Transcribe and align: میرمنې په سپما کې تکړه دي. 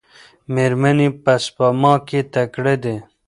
میرمنې 0.53 1.07
په 1.23 1.33
سپما 1.45 1.93
کې 2.07 2.19
تکړه 2.33 2.75
دي. 2.83 2.95